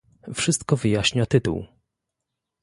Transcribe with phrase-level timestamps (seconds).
[0.33, 1.65] Wszystko wyjaśnia tytuł